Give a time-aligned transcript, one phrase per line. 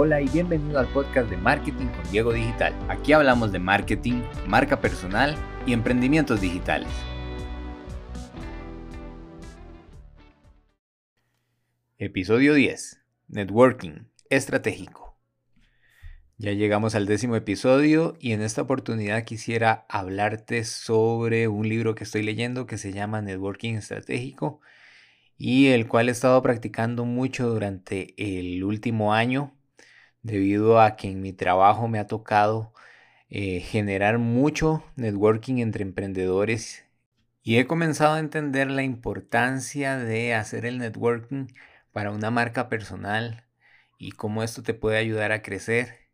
[0.00, 2.72] Hola y bienvenido al podcast de Marketing con Diego Digital.
[2.88, 5.34] Aquí hablamos de marketing, marca personal
[5.66, 6.86] y emprendimientos digitales.
[11.96, 13.00] Episodio 10.
[13.26, 15.18] Networking estratégico.
[16.36, 22.04] Ya llegamos al décimo episodio y en esta oportunidad quisiera hablarte sobre un libro que
[22.04, 24.60] estoy leyendo que se llama Networking Estratégico
[25.36, 29.57] y el cual he estado practicando mucho durante el último año
[30.22, 32.72] debido a que en mi trabajo me ha tocado
[33.30, 36.84] eh, generar mucho networking entre emprendedores
[37.42, 41.46] y he comenzado a entender la importancia de hacer el networking
[41.92, 43.44] para una marca personal
[43.98, 46.08] y cómo esto te puede ayudar a crecer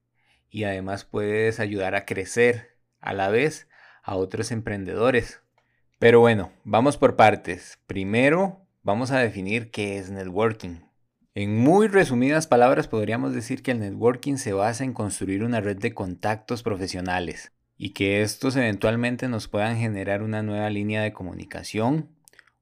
[0.51, 3.69] y además puedes ayudar a crecer a la vez
[4.03, 5.41] a otros emprendedores.
[5.99, 7.79] Pero bueno, vamos por partes.
[7.87, 10.81] Primero, vamos a definir qué es networking.
[11.37, 15.77] En muy resumidas palabras podríamos decir que el networking se basa en construir una red
[15.77, 22.09] de contactos profesionales y que estos eventualmente nos puedan generar una nueva línea de comunicación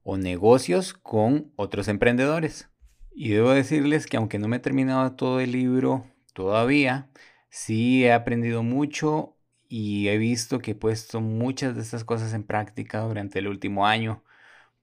[0.01, 2.67] o negocios con otros emprendedores.
[3.13, 7.11] Y debo decirles que aunque no me he terminado todo el libro todavía,
[7.51, 9.37] sí he aprendido mucho
[9.69, 13.85] y he visto que he puesto muchas de estas cosas en práctica durante el último
[13.85, 14.23] año,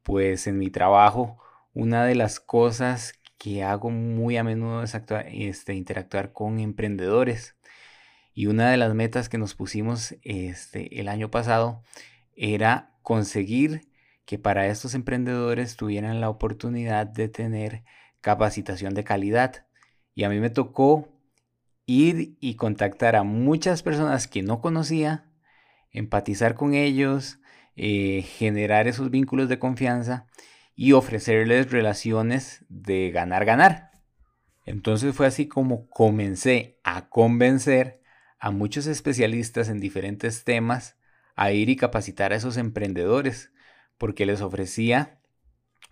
[0.05, 1.39] pues en mi trabajo
[1.75, 4.95] una de las cosas que hago muy a menudo es
[5.33, 7.57] este, interactuar con emprendedores.
[8.35, 11.83] Y una de las metas que nos pusimos este, el año pasado
[12.37, 13.89] era conseguir
[14.27, 17.83] que para estos emprendedores tuvieran la oportunidad de tener
[18.21, 19.67] capacitación de calidad.
[20.15, 21.09] Y a mí me tocó
[21.87, 25.31] ir y contactar a muchas personas que no conocía,
[25.93, 27.39] empatizar con ellos,
[27.75, 30.27] eh, generar esos vínculos de confianza
[30.81, 33.91] y ofrecerles relaciones de ganar-ganar.
[34.64, 38.00] Entonces fue así como comencé a convencer
[38.39, 40.97] a muchos especialistas en diferentes temas
[41.37, 43.53] a ir y capacitar a esos emprendedores,
[43.99, 45.21] porque les ofrecía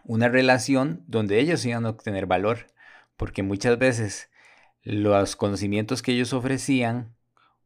[0.04, 2.68] una relación donde ellos iban a obtener valor,
[3.18, 4.30] porque muchas veces
[4.82, 7.14] los conocimientos que ellos ofrecían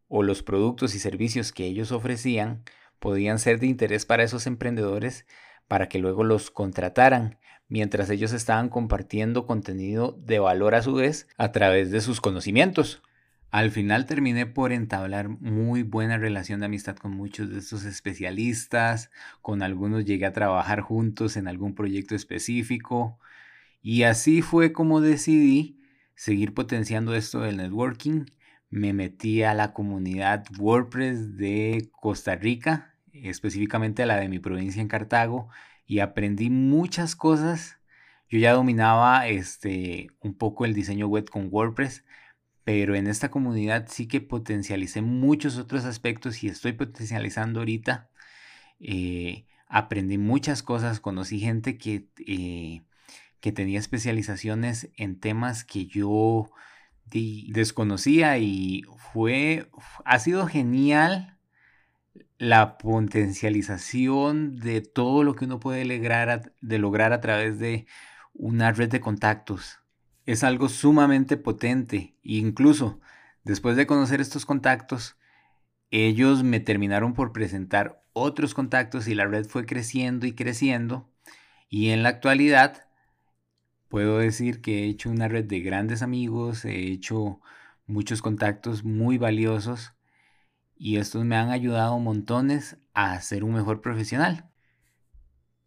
[0.09, 2.65] o los productos y servicios que ellos ofrecían
[2.99, 5.25] podían ser de interés para esos emprendedores
[5.73, 11.29] para que luego los contrataran, mientras ellos estaban compartiendo contenido de valor a su vez
[11.39, 13.01] a través de sus conocimientos.
[13.51, 19.11] Al final terminé por entablar muy buena relación de amistad con muchos de estos especialistas,
[19.41, 23.19] con algunos llegué a trabajar juntos en algún proyecto específico
[23.81, 25.81] y así fue como decidí
[26.15, 28.27] seguir potenciando esto del networking.
[28.69, 34.89] Me metí a la comunidad WordPress de Costa Rica, específicamente la de mi provincia en
[34.89, 35.49] Cartago,
[35.87, 37.79] y aprendí muchas cosas.
[38.29, 42.05] Yo ya dominaba este, un poco el diseño web con WordPress,
[42.65, 48.11] pero en esta comunidad sí que potencialicé muchos otros aspectos y estoy potencializando ahorita.
[48.81, 52.83] Eh, aprendí muchas cosas, conocí gente que, eh,
[53.41, 56.51] que tenía especializaciones en temas que yo
[57.11, 59.69] desconocía y fue,
[60.05, 61.37] ha sido genial
[62.43, 67.87] la potencialización de todo lo que uno puede lograr de lograr a través de
[68.35, 69.79] una red de contactos
[70.27, 72.17] es algo sumamente potente.
[72.25, 73.01] incluso
[73.45, 75.17] después de conocer estos contactos,
[75.93, 81.09] ellos me terminaron por presentar otros contactos y la red fue creciendo y creciendo.
[81.69, 82.89] Y en la actualidad
[83.87, 87.41] puedo decir que he hecho una red de grandes amigos, he hecho
[87.87, 89.95] muchos contactos muy valiosos
[90.83, 94.51] y estos me han ayudado montones a ser un mejor profesional.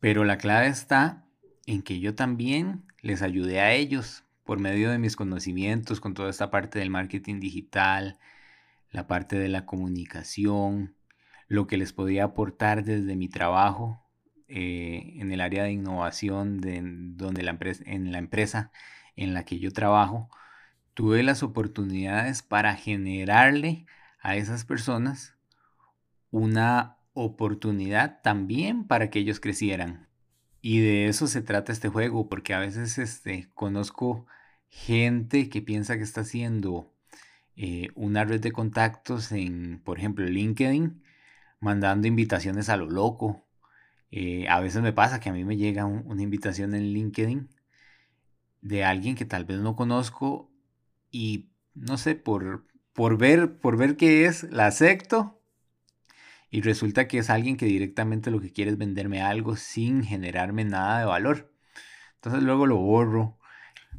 [0.02, 1.26] Pero la clave está
[1.66, 6.30] en que yo también les ayudé a ellos por medio de mis conocimientos con toda
[6.30, 8.20] esta parte del marketing digital,
[8.92, 10.98] la parte de la comunicación,
[11.48, 14.04] lo que les podía aportar desde mi trabajo
[14.50, 18.70] eh, en el área de innovación de, donde la empresa, en la empresa
[19.16, 20.30] en la que yo trabajo,
[20.94, 23.86] tuve las oportunidades para generarle
[24.26, 25.36] a esas personas
[26.32, 30.08] una oportunidad también para que ellos crecieran.
[30.62, 34.26] Y de eso se trata este juego, porque a veces este, conozco
[34.68, 36.92] gente que piensa que está haciendo
[37.56, 41.04] eh, una red de contactos en, por ejemplo, LinkedIn,
[41.60, 43.46] mandando invitaciones a lo loco.
[44.10, 47.48] Eh, a veces me pasa que a mí me llega una invitación en LinkedIn
[48.62, 50.52] de alguien que tal vez no conozco
[51.12, 55.40] y no sé, por, por, ver, por ver qué es, la acepto
[56.50, 60.64] y resulta que es alguien que directamente lo que quiere es venderme algo sin generarme
[60.64, 61.54] nada de valor.
[62.16, 63.38] Entonces luego lo borro.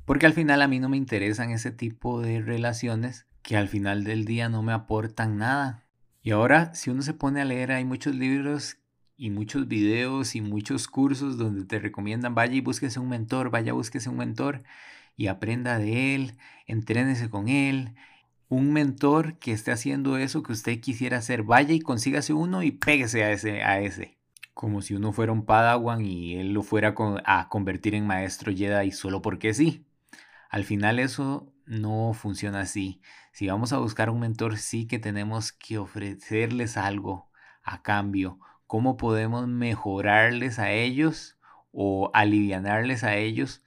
[0.06, 4.04] Porque al final a mí no me interesan ese tipo de relaciones que al final
[4.04, 5.84] del día no me aportan nada.
[6.22, 8.78] Y ahora, si uno se pone a leer, hay muchos libros
[9.18, 13.74] y muchos videos y muchos cursos donde te recomiendan vaya y búsquese un mentor, vaya
[13.74, 14.62] búsquese un mentor
[15.16, 17.94] y aprenda de él, entrénese con él.
[18.48, 22.70] Un mentor que esté haciendo eso que usted quisiera hacer, vaya y consígase uno y
[22.70, 24.18] péguese a ese, a ese.
[24.54, 26.94] Como si uno fuera un padawan y él lo fuera
[27.24, 29.86] a convertir en maestro Jedi solo porque sí.
[30.48, 33.00] Al final eso no funciona así.
[33.32, 37.30] Si vamos a buscar un mentor, sí que tenemos que ofrecerles algo
[37.62, 38.38] a cambio.
[38.66, 41.38] ¿Cómo podemos mejorarles a ellos
[41.72, 43.64] o alivianarles a ellos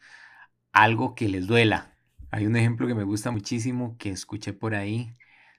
[0.72, 1.99] algo que les duela?
[2.32, 5.16] Hay un ejemplo que me gusta muchísimo que escuché por ahí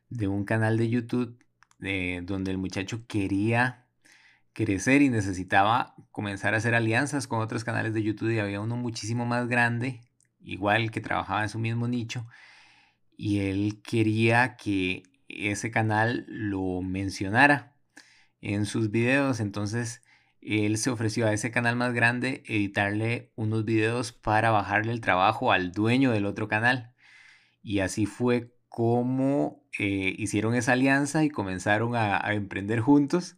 [0.09, 1.45] de un canal de YouTube
[1.83, 3.87] eh, donde el muchacho quería
[4.53, 8.77] crecer y necesitaba comenzar a hacer alianzas con otros canales de YouTube y había uno
[8.77, 10.01] muchísimo más grande
[10.43, 12.27] igual que trabajaba en su mismo nicho,
[13.17, 17.75] y él quería que ese canal lo mencionara
[18.41, 20.03] en sus videos, entonces
[20.43, 25.53] él se ofreció a ese canal más grande editarle unos videos para bajarle el trabajo
[25.53, 26.95] al dueño del otro canal.
[27.63, 33.37] Y así fue como eh, hicieron esa alianza y comenzaron a, emprender juntos.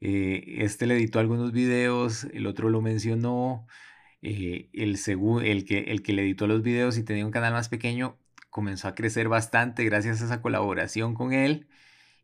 [0.00, 3.66] Eh, este le editó algunos videos, el otro lo mencionó,
[4.22, 4.98] eh, el,
[5.44, 8.18] el, que, el que le editó los videos y tenía un canal más pequeño
[8.50, 11.68] comenzó a crecer bastante gracias a esa colaboración con él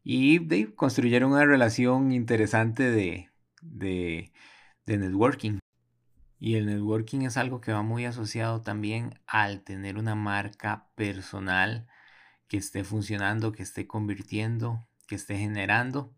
[0.04, 3.30] y construyeron una relación interesante de,
[3.64, 4.32] de,
[4.86, 5.58] de networking.
[6.38, 11.86] Y el networking es algo que va muy asociado también al tener una marca personal
[12.48, 16.14] que esté funcionando, que esté convirtiendo, que esté generando.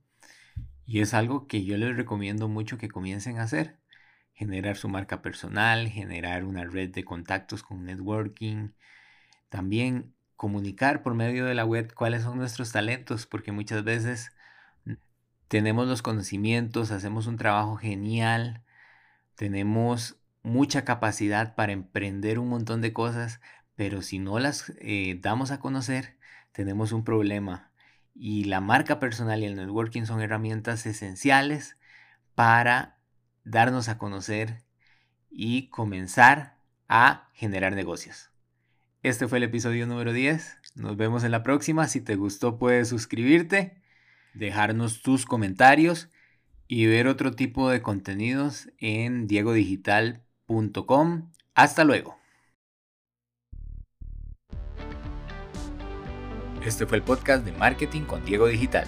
[0.87, 3.81] Y es algo que yo les recomiendo mucho que comiencen a hacer
[4.37, 8.70] generar su marca personal, generar una red de contactos con networking,
[9.48, 14.36] también comunicar por medio de la web cuáles son nuestros talentos, porque muchas veces
[15.48, 18.62] tenemos los conocimientos, hacemos un trabajo genial,
[19.34, 23.40] tenemos mucha capacidad para emprender un montón de cosas,
[23.75, 26.16] pero si no las eh, damos a conocer,
[26.52, 27.70] tenemos un problema.
[28.14, 31.76] Y la marca personal y el networking son herramientas esenciales
[32.34, 32.98] para
[33.44, 34.62] darnos a conocer
[35.31, 36.56] y comenzar
[36.88, 38.31] a generar negocios.
[39.02, 40.58] Este fue el episodio número 10.
[40.75, 41.87] Nos vemos en la próxima.
[41.88, 43.82] Si te gustó puedes suscribirte,
[44.38, 46.09] dejarnos tus comentarios
[46.69, 51.33] y ver otro tipo de contenidos en diegodigital.com.
[51.55, 52.17] Hasta luego.
[56.65, 58.87] Este fue el podcast de Marketing con Diego Digital.